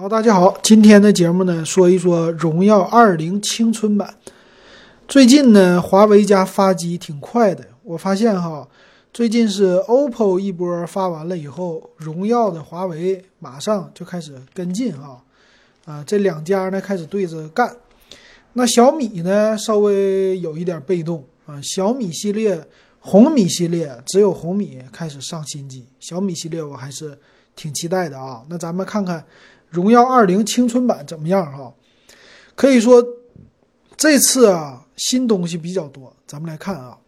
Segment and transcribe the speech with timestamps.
[0.00, 4.14] 好，大家好，今天的节目呢，说一说荣耀二零青春版。
[5.06, 8.66] 最近呢，华为家发机挺快的，我发现哈，
[9.12, 15.22] 最近是 OPPO 一波发完了以后，荣耀的华为马上就开始跟进哈，
[15.84, 17.76] 啊，这两家呢开始对着干。
[18.54, 22.66] 那小米呢，稍微有一点被动啊，小米系列、
[23.00, 27.18] 红米系列只有红米开始上新机，小米系列我还是
[27.54, 28.42] 挺期待的啊。
[28.48, 29.22] 那咱们看看。
[29.70, 31.72] 荣耀二零青春版怎么样哈？
[32.56, 33.02] 可以说
[33.96, 36.98] 这次啊新东西比较多，咱们来看啊。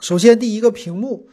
[0.00, 1.28] 首先第一个屏幕，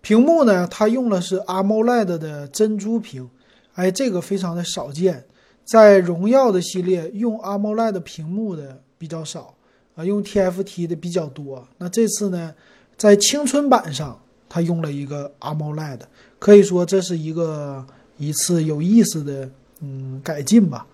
[0.00, 3.28] 屏幕呢它用的是 AMOLED 的珍珠屏，
[3.74, 5.24] 哎，这个非常的少见，
[5.64, 9.54] 在荣耀的系列用 AMOLED 屏幕的比较少
[9.96, 11.66] 啊，用 TFT 的比较多。
[11.78, 12.54] 那这次呢，
[12.96, 16.00] 在青春版上它用了一个 AMOLED，
[16.38, 17.84] 可以说这是一个
[18.16, 19.50] 一次有意思的。
[19.82, 20.86] 嗯，改进吧。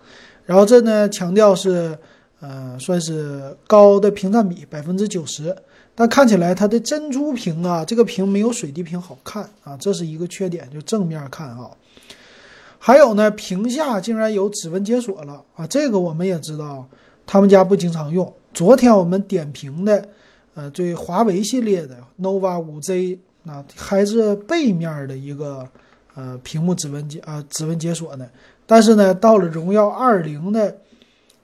[0.45, 1.97] 然后这呢，强调是，
[2.39, 5.55] 呃，算是高的屏占比，百分之九十。
[5.93, 10.67] 但看起来它的珍珠屏啊，这个屏没有水滴屏好看啊，这是一个缺点。
[10.71, 11.69] 就正面看啊。
[12.79, 15.67] 还有呢，屏下竟然有指纹解锁了啊！
[15.67, 16.87] 这个我们也知道，
[17.27, 18.33] 他们家不经常用。
[18.53, 20.03] 昨天我们点评的，
[20.55, 25.67] 呃，对华为系列的 nova 五 Z 啊，还是背面的一个。
[26.15, 28.27] 呃，屏幕指纹解啊，指纹解锁呢？
[28.71, 30.77] 但是呢，到了荣耀二零的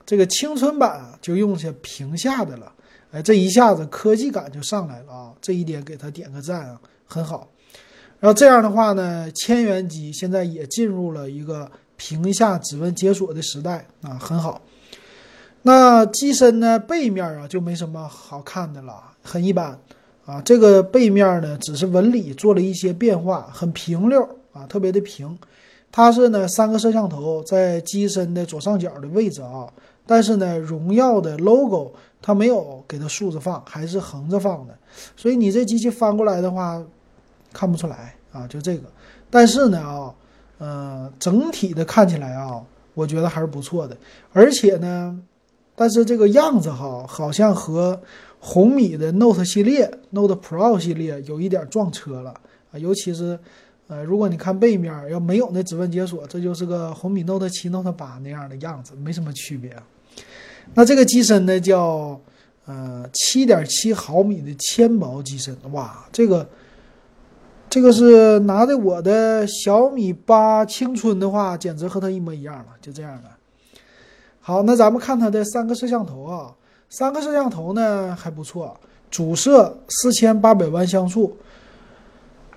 [0.06, 2.72] 这个青春版，就用下屏下的了。
[3.10, 5.32] 哎，这一下子科技感就上来了啊！
[5.40, 7.50] 这一点给他点个赞啊，很好。
[8.20, 14.62] 然后这样的话呢，千元机现在也进入了一个屏下指纹解锁的时代啊，很好。
[15.62, 19.76] 那机身呢，背面啊就没什么好看的了，很一般
[20.24, 20.40] 啊。
[20.42, 24.22] 这个背面呢，只是纹理做了一些变化，很平溜。
[24.52, 25.38] 啊，特别的平，
[25.90, 29.66] 它是呢三个摄像头在机身的左上角的位置啊，
[30.06, 34.76] 但是呢荣耀的 logo 它没有给它竖着放，还是横着放的，
[35.16, 36.82] 所以你这机器翻过来的话
[37.52, 38.82] 看不出来啊，就这个。
[39.30, 40.14] 但是呢啊，
[40.58, 42.62] 呃，整体的看起来啊，
[42.92, 43.96] 我觉得还是不错的，
[44.32, 45.18] 而且呢，
[45.74, 47.98] 但是这个样子哈，好像和
[48.38, 52.34] 红米的 Note 系列、Note Pro 系列有一点撞车了
[52.70, 53.38] 啊，尤其是。
[53.88, 59.76] 呃，如果你看背面要没有那指纹解锁，这就是个红米 Note 七、Note 八那样的样子，没什么区别。
[60.74, 62.20] 那这个机身呢，叫
[62.64, 66.48] 呃七点七毫米的纤薄机身，哇，这个
[67.70, 73.30] 这个是拿着我的小米八青春的话，简直和它一模一样了，就这样的。
[74.40, 76.52] 好，那咱们看它的三个摄像头啊，
[76.90, 78.76] 三个摄像头呢还不错，
[79.12, 81.36] 主摄四千八百万像素。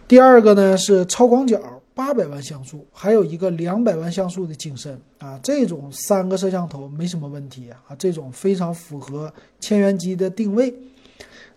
[0.10, 1.62] 第二个呢是超广角
[1.94, 10.74] 八百万像素，还有一个两百万像素的景深啊，这种三个摄像头没什么问题啊，这种非常符合千元机的定位。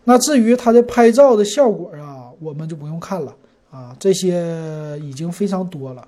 [0.05, 3.35] 那至于它的拍照的效果啊，我们就不用看了
[3.71, 6.07] 啊，这些已经非常多了。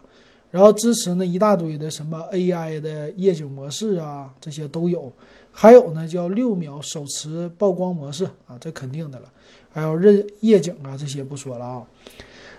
[0.50, 5.10] 然后支持呢一大堆的什么 AI 的夜景模式啊，这些都有。
[5.50, 9.33] 还有呢叫六秒手持曝光模式啊，这肯定的了。
[9.71, 11.83] 还有认夜景啊，这些不说了啊。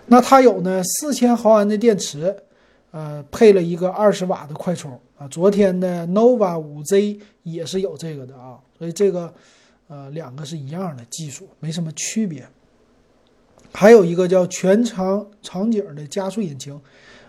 [0.08, 2.34] 那它有呢，四千毫安的电池，
[2.92, 5.26] 呃，配了一个二十瓦的快充啊。
[5.28, 9.32] 昨天的 nova 五 Z 也是有这个的啊，所以这个
[9.88, 12.46] 呃两个是一样的技术，没什么区别。
[13.72, 16.80] 还有一个叫全长场景的加速引擎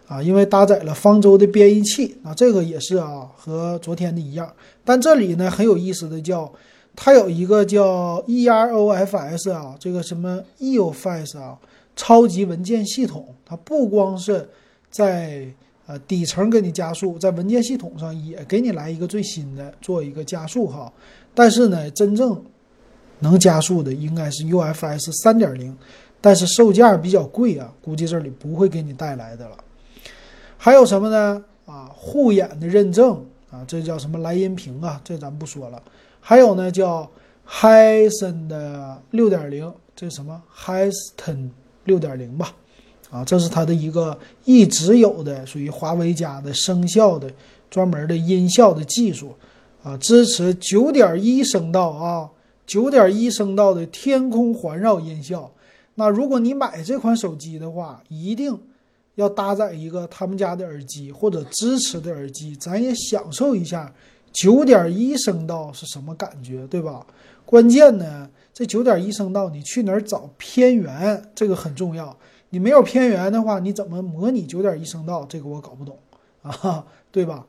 [0.08, 4.54] 啊，因为搭载了方舟的编译器啊，这个也是啊，和昨天的一样。
[4.86, 6.50] 但这里呢很有意思的叫，
[6.98, 11.58] 它有一个叫 EROFS 啊，这个什么 EOFS 啊。
[11.96, 14.48] 超级文件系统，它不光是
[14.92, 15.48] 在
[15.88, 20.94] 呃底层给你加速，在文件系统上也给你来一个最新的做一个加速哈。
[21.34, 22.40] 但是呢，真正
[23.18, 25.76] 能加速的应该是 UFS 三点零，
[26.22, 29.58] 但是售价比较贵啊，估计这里不会给你带来的了。
[30.56, 31.44] 还有什么呢？
[31.66, 35.02] 啊，护眼的认证啊，这叫什么莱茵屏啊？
[35.04, 35.82] 这咱不说了。
[36.30, 37.10] 还有呢，叫
[37.48, 41.52] Hisense 的六点零，这是什么 Hisense？
[41.86, 42.54] 六点零吧，
[43.10, 47.32] 啊，这是它的一个一直有的属于华为家的声效的
[47.70, 49.34] 专门的音效的技术，
[49.82, 52.30] 啊，支持九点一声道啊，
[52.66, 55.50] 九点一声道的天空环绕音效。
[55.96, 58.60] 那如果你买这款手机的话，一定
[59.16, 63.94] 要搭载一个他们家的耳机或者支持的耳机，咱也享受一下
[64.40, 67.04] 九点一声道是什么感觉，对吧？
[67.44, 68.30] 关键呢。
[68.54, 71.32] 这九点一声道，你去哪儿找偏源？
[71.34, 72.16] 这个很重要。
[72.50, 75.26] 你没有偏源的话，你怎么模拟九点一声道？
[75.28, 75.98] 这个我搞不懂
[76.44, 77.46] 啊，对吧？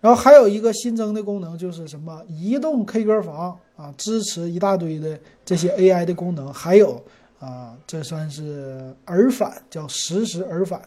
[0.00, 7.02] 然后还有一个新增的功能就是什么移动 K 歌房啊，支持一大堆的这些 AI 的功能，还有
[7.38, 10.82] 啊，这算是耳返，叫实时耳返。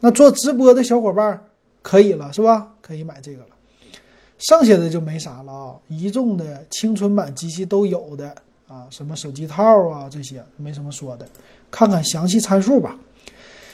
[0.00, 1.42] 那做直播的小伙伴
[1.82, 2.74] 可以了，是吧？
[2.80, 3.48] 可以买这个了。
[4.40, 8.34] 剩下的就没啥了啊，一众的青春版机器都有的
[8.66, 11.28] 啊，什么手机套啊这些没什么说的，
[11.70, 12.98] 看看详细参数吧。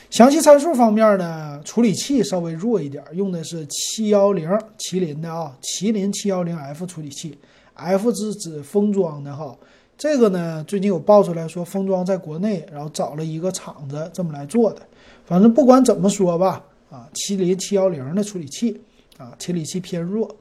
[0.08, 4.48] 详细参数方面呢，处理器稍微弱一点，用的是七幺零
[4.78, 7.36] 麒麟的啊，麒麟七幺零 F 处理器
[7.74, 9.56] ，F 是指封装的哈。
[9.98, 14.82] 这个呢，最近有爆出来说封装在国内，然后找了一个厂子这么来做的。
[15.24, 18.80] 反正不管怎么说吧，啊，麒麟七幺零的处理器
[19.16, 20.34] 啊，处理器偏弱。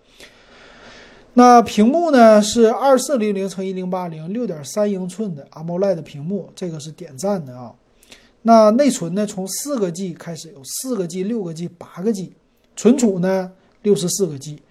[1.37, 7.73] 那屏幕呢是二四零零乘一零八零，六点三英寸的 AMOLED 屏幕，这个是点赞的啊。
[8.43, 9.25] 那内存呢？
[9.25, 12.31] 从四个 G 开始，有四个 G、六个 G、八个 G，
[12.77, 13.51] 存储呢
[13.81, 14.61] 六十四个 G。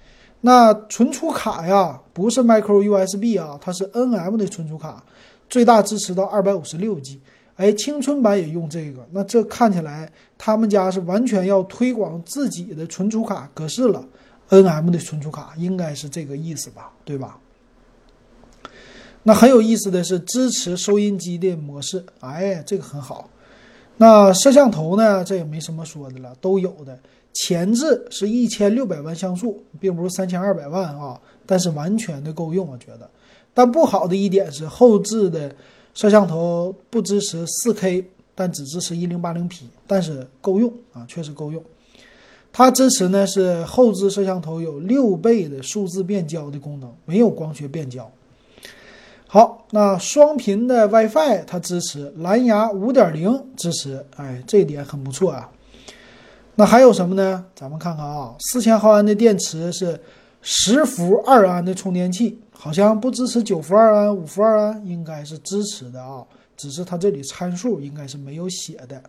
[0.40, 5.04] 那存储卡呀，不是 Micro USB 啊，它是 NM 的存储卡，
[5.50, 7.20] 最大支持到二百五十六 G。
[7.56, 14.02] 哎，青春版也用这个，那这看起来他们家是完全要推广自己的存储卡格式了。
[14.62, 17.38] NM 的存储卡应该是这个意思吧，对吧？
[19.22, 23.30] 那很有意思的是支持收音机的模式，哎，这个很好。
[23.96, 25.24] 那摄像头呢？
[25.24, 26.98] 这也没什么说的了，都有的。
[27.32, 33.08] 前置是一千六百万像素，并不是三千二百万啊，但是完全的够用，我觉得。
[33.54, 35.54] 但不好的一点是后置的
[35.94, 38.04] 摄像头不支持四 K，
[38.34, 41.62] 但只支持一零八零 P，但是够用啊，确实够用。
[42.56, 48.08] 它支持呢是后置摄像头有六倍的数字变焦的功能，没有光学变焦。
[49.26, 55.50] 好，那双频的 WiFi 它支持，蓝牙5.0支持，哎，这一点很不错啊。
[56.54, 57.44] 那还有什么呢？
[57.56, 60.00] 咱们看看啊，四千毫安的电池是
[60.40, 66.24] 十伏二安的充电器，好像不支持九伏二安、五伏二安，应该是支持的啊，
[66.56, 69.02] 只是它这里参数应该是没有写的。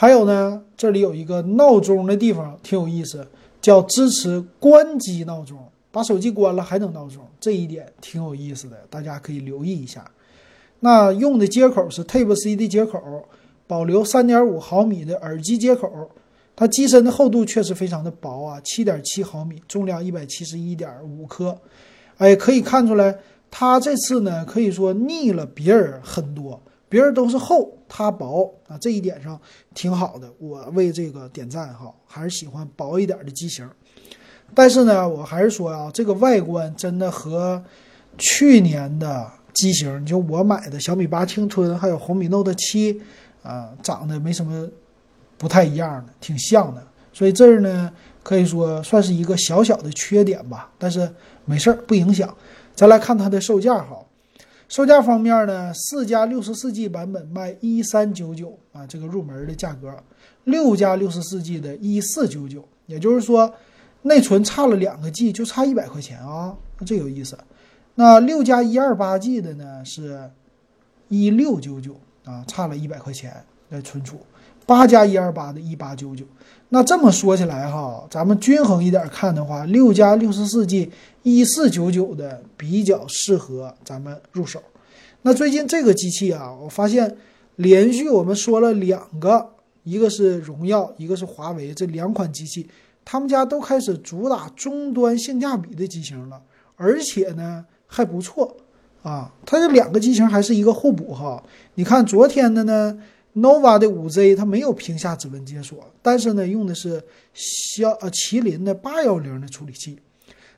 [0.00, 3.26] 还有呢，这里有一个闹钟的地方，挺有意思，
[3.60, 5.58] 叫支持关机闹钟。
[5.90, 10.08] 把手机关了还能闹钟，这一点挺有意思的，大家可以留意一下。
[10.78, 13.02] 那用的接口是 Type C 的接口，
[13.66, 16.08] 保留3.5毫米的耳机接口。
[16.54, 21.58] 它机身的厚度确实非常的薄啊，7.7毫米，重量171.5克。
[22.18, 23.18] 哎，可以看出来，
[23.50, 29.40] 它这次呢可以说逆了别人很多，别人都是厚，它薄啊，这一点上
[29.74, 33.68] 挺好的，我为这个点赞哈，还是喜欢薄一点的机型。
[34.54, 37.62] 但是呢，我还是说啊，这个外观真的和
[38.16, 42.98] 去年的机型，就我买的小米八青春还有红米 Note 七
[43.42, 44.66] 啊，长得没什么
[45.36, 46.82] 不太一样的，挺像的。
[47.12, 47.92] 所以这儿呢，
[48.22, 50.70] 可以说算是一个小小的缺点吧。
[50.78, 51.10] 但是
[51.44, 52.34] 没事儿，不影响。
[52.74, 53.98] 再来看它的售价哈，
[54.68, 59.88] 售价方面呢，四加六十四 G 版本卖一三九九啊，这个入门的价格；
[60.44, 63.52] 六加六十四 G 的一四九九，也就是说。
[64.02, 66.56] 内存差了两个 G，就差一百块钱啊，
[66.86, 67.36] 这有意思。
[67.96, 70.30] 那六加一二八 G 的呢，是
[71.08, 74.20] 一六九九啊，差了一百块钱的存储。
[74.68, 76.26] 八加一二八的一八九九。
[76.68, 80.90] 那这么说起来哈，咱们均衡一点看的话，六加六十四 G
[81.22, 84.62] 一四九九的比较适合咱们入手。
[85.22, 87.16] 那最近这个机器啊，我发现
[87.56, 89.48] 连续我们说了两个，
[89.84, 92.68] 一个是荣耀，一个是华为这两款机器。
[93.06, 96.38] 他们家都开始主打终端性价比的机型了，
[96.76, 98.54] 而且呢还不错
[99.02, 99.32] 啊。
[99.46, 101.42] 它这两个机型还是一个互补哈。
[101.76, 102.98] 你看昨天的呢
[103.40, 107.02] ，nova 的五 Z 它没有屏下指纹解锁，但是呢用的是
[107.32, 109.98] 骁呃麒麟的八幺零的处理器。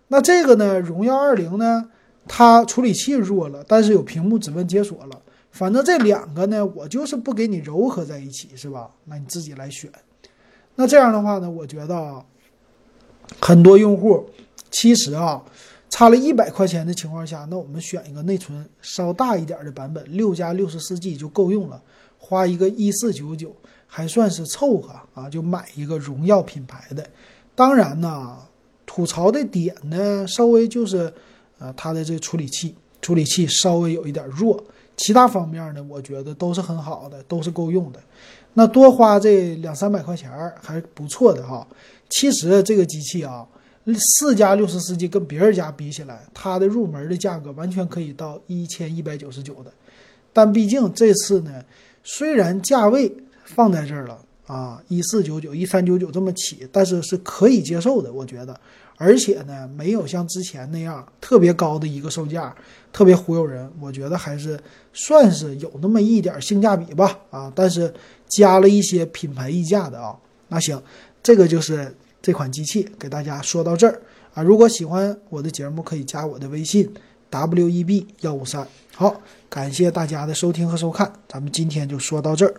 [0.09, 1.89] 那这个呢荣耀二零呢，
[2.27, 5.23] 它处理器弱了，但是有屏幕指纹解锁了。
[5.51, 8.91] 反正这两个呢，我就是不给你糅合在一起，是吧？
[9.05, 9.91] 那你自己来选。
[10.75, 12.25] 那这样的话呢，我觉得啊。
[13.41, 14.29] 很多用户
[14.73, 15.41] 其实啊，
[15.89, 21.81] 差了一百块钱的情况下，那我们选一个内存稍大一点的版本，六加六十四 G 就够用了，
[22.23, 23.53] 花一个一四九九
[23.87, 27.05] 还算是凑合啊，就买一个荣耀品牌的。
[27.57, 28.37] 当然呢，
[28.87, 31.13] 吐槽的点呢，稍微就是
[31.59, 34.63] 呃它的这个处理器，处理器稍微有一点弱，
[34.97, 38.01] 其他方面呢，我觉得都是很好的，都是够用的。
[38.55, 41.67] 那多花这两三百块钱还不错的哈。
[42.09, 43.47] 其实这个机器啊，
[44.19, 49.73] 四加六十四 G 跟别人家比起来，它的入门的价格完全可以到一千一百九十九的。
[50.33, 51.63] 但毕竟这次呢，
[52.03, 53.13] 虽然价位
[53.45, 58.59] 放在这儿了啊，一四九九、一三九九这么起，但是是可以接受的，我觉得。
[58.97, 62.55] 而且呢，没有像之前那样特别高的一个售价，
[62.93, 63.71] 特别忽悠人。
[63.81, 64.61] 我觉得还是
[64.93, 67.91] 算是有那么一点性价比吧，啊，但是
[68.29, 70.15] 加了一些品牌溢价的啊。
[70.49, 70.83] 那行，
[71.23, 74.03] 这个就是这款机器，给大家说到这儿
[74.35, 74.43] 啊。
[74.43, 76.93] 如果喜欢我的节目，可以加我的微信
[77.31, 78.67] w e b 幺五三。
[78.95, 82.55] 好，感谢大家的收听和收看，咱们今天就说到这儿。